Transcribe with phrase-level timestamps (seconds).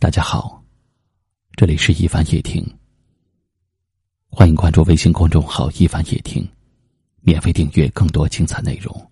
[0.00, 0.62] 大家好，
[1.56, 2.64] 这里是一凡夜听。
[4.30, 6.48] 欢迎关注微信公众号“一凡夜听”，
[7.20, 9.10] 免费订阅更多精彩内容。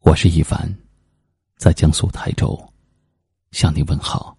[0.00, 0.74] 我是一凡，
[1.58, 2.58] 在江苏台州
[3.50, 4.34] 向你问好。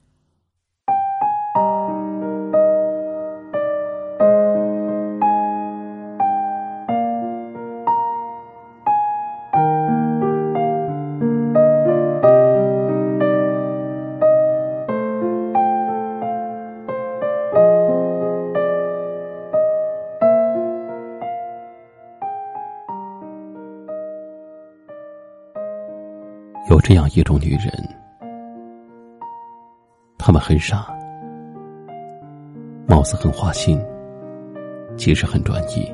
[26.70, 27.72] 有这样一种女人，
[30.18, 30.94] 她们很傻，
[32.86, 33.82] 貌似很花心，
[34.98, 35.90] 其实很专一；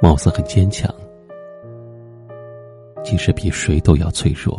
[0.00, 0.90] 貌似很坚强，
[3.04, 4.58] 其实比谁都要脆弱；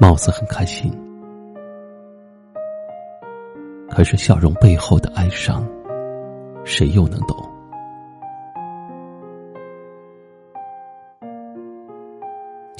[0.00, 0.92] 貌似很开心，
[3.88, 5.64] 可是笑容背后的哀伤，
[6.64, 7.53] 谁又能懂？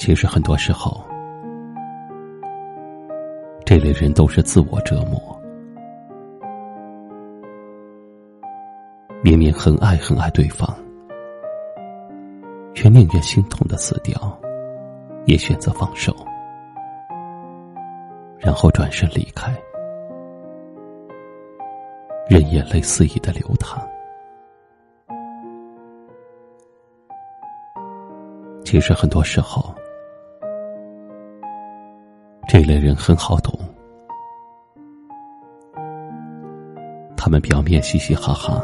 [0.05, 1.03] 其实很多时候，
[3.65, 5.19] 这类人都是自我折磨。
[9.23, 10.69] 明明很爱很爱对方，
[12.75, 14.39] 却宁愿心痛的死掉，
[15.25, 16.15] 也选择放手，
[18.37, 19.51] 然后转身离开，
[22.29, 23.81] 任眼泪肆意的流淌。
[28.63, 29.73] 其实很多时候。
[32.47, 33.53] 这类人很好懂，
[37.17, 38.63] 他们表面嘻嘻哈哈、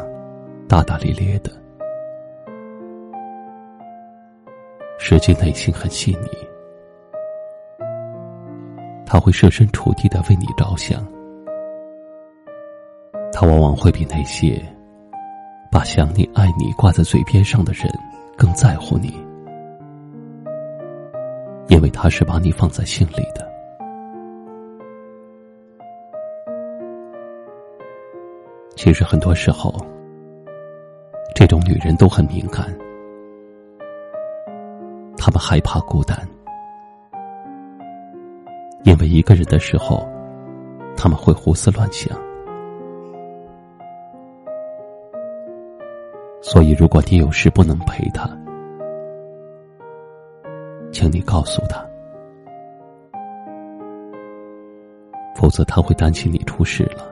[0.68, 1.50] 大大咧咧的，
[4.98, 6.28] 实际内心很细腻。
[9.04, 11.04] 他会设身处地的为你着想，
[13.32, 14.64] 他往往会比那些
[15.70, 17.92] 把想你、爱你挂在嘴边上的人
[18.38, 19.12] 更在乎你，
[21.68, 23.51] 因为他是把你放在心里的。
[28.74, 29.72] 其实很多时候，
[31.36, 32.66] 这种女人都很敏感，
[35.16, 36.16] 她们害怕孤单，
[38.82, 40.06] 因为一个人的时候，
[40.96, 42.18] 他们会胡思乱想。
[46.40, 48.28] 所以，如果你有事不能陪她，
[50.90, 51.86] 请你告诉她，
[55.36, 57.11] 否则她会担心你出事了。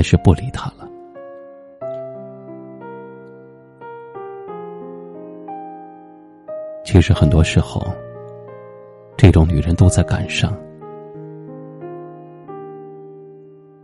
[0.00, 0.88] 还是不理他了。
[6.82, 7.82] 其实很多时候，
[9.14, 10.56] 这种女人都在感伤，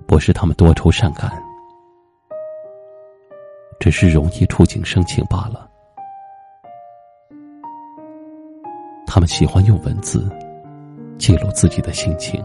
[0.06, 1.30] 不是他们多愁善感，
[3.78, 5.68] 只是容易触景生情罢了。
[9.06, 10.26] 他们喜欢用文字
[11.18, 12.42] 记录自己的心情。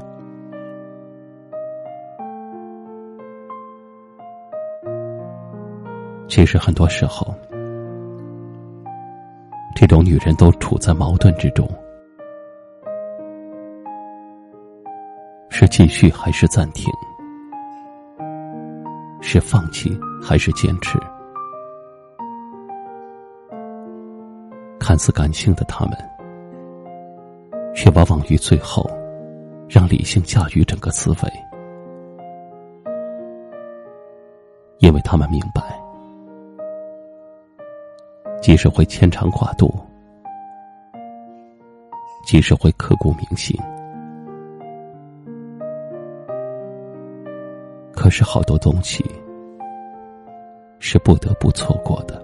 [6.31, 7.35] 其实很多时候，
[9.75, 11.69] 这种女人都处在矛盾之中：
[15.49, 16.89] 是继续还是暂停？
[19.19, 19.91] 是放弃
[20.23, 20.97] 还是坚持？
[24.79, 25.97] 看似感性的他们，
[27.75, 28.89] 却往往于最后
[29.67, 31.29] 让理性驾驭整个思维，
[34.77, 35.80] 因为他们明白。
[38.41, 39.71] 即使会牵肠挂肚，
[42.25, 43.55] 即使会刻骨铭心，
[47.93, 49.05] 可是好多东西
[50.79, 52.19] 是不得不错过的。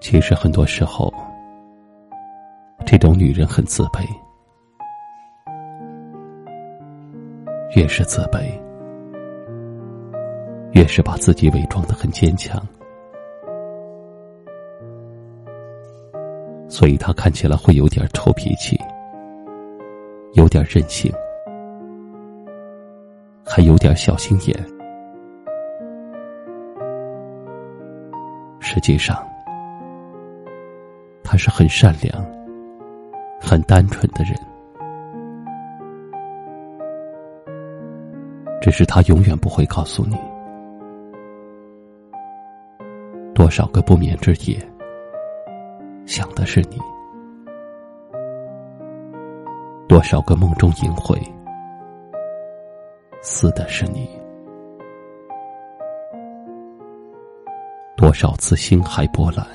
[0.00, 1.12] 其实很多时候，
[2.86, 4.06] 这种女人很自卑，
[7.74, 8.63] 越是自卑。
[10.74, 12.60] 越是把自己伪装的很坚强，
[16.68, 18.76] 所以他看起来会有点臭脾气，
[20.32, 21.12] 有点任性，
[23.46, 24.66] 还有点小心眼。
[28.58, 29.24] 实际上，
[31.22, 32.26] 他是很善良、
[33.40, 34.34] 很单纯的人，
[38.60, 40.16] 只是他永远不会告诉你。
[43.44, 44.58] 多少个不眠之夜，
[46.06, 46.78] 想的是你；
[49.86, 51.20] 多少个梦中萦回，
[53.20, 54.08] 思的是你；
[57.98, 59.46] 多少次心海波澜，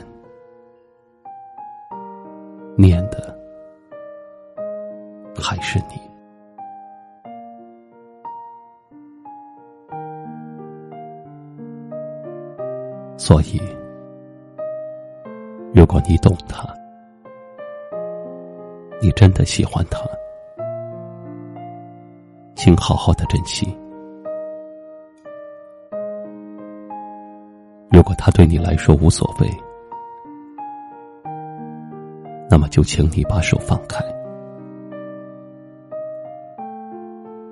[2.77, 3.35] 念的
[5.35, 5.99] 还是你。
[13.17, 13.59] 所以，
[15.71, 16.67] 如果你懂他，
[19.01, 20.01] 你真的喜欢他，
[22.55, 23.67] 请好好的珍惜。
[27.91, 29.47] 如果他对你来说无所谓，
[32.49, 34.03] 那么就请你把手放开，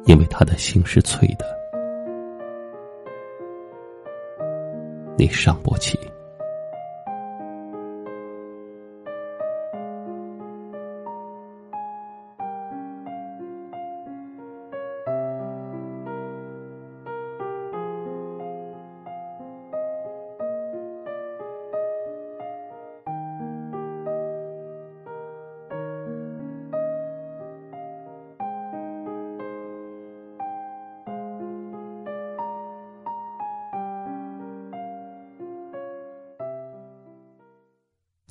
[0.06, 1.46] 因为他的心是脆的。
[5.18, 6.00] 你伤不起。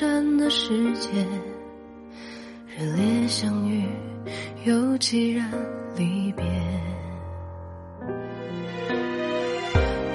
[0.00, 1.10] 闪的世界，
[2.78, 3.84] 热烈相遇
[4.64, 5.52] 又凄然
[5.94, 6.42] 离别，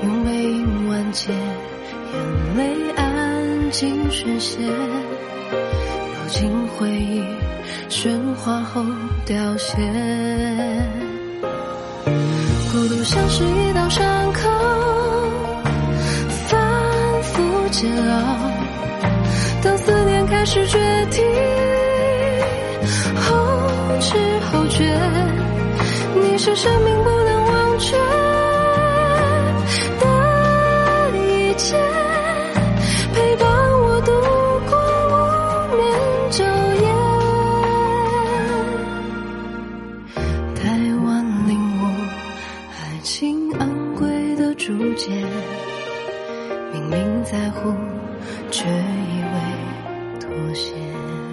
[0.02, 7.24] 用背影万劫，眼泪安静宣泄，如今回忆
[7.88, 8.84] 喧哗后
[9.24, 9.76] 凋谢，
[12.72, 14.50] 孤独像是一道伤口，
[20.45, 20.77] 是决
[21.09, 21.25] 定，
[23.15, 23.33] 后
[24.00, 24.86] 知后觉，
[26.21, 27.97] 你是生命不能忘却
[30.00, 30.06] 的
[31.18, 31.75] 一切，
[33.12, 33.50] 陪伴
[33.81, 34.12] 我度
[34.69, 34.77] 过
[35.09, 35.13] 无
[35.75, 35.83] 眠
[36.30, 36.44] 昼
[36.80, 36.86] 夜。
[40.53, 40.63] 太
[41.06, 41.07] 晚
[41.47, 41.51] 领
[41.81, 41.83] 悟
[42.69, 45.09] 爱情昂贵的注解，
[46.71, 47.74] 明明在乎，
[48.51, 49.44] 却以为。
[50.56, 51.25] 些。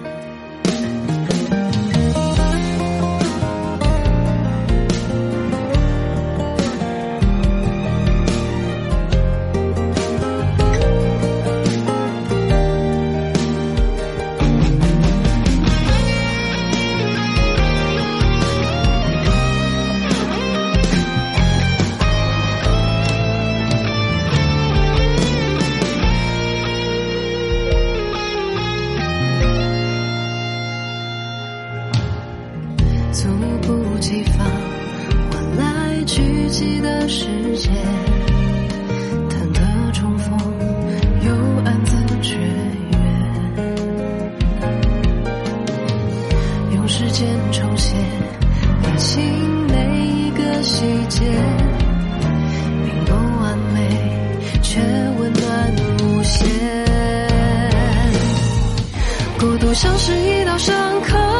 [59.73, 61.32] 就像是一道伤口。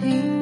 [0.00, 0.33] 情。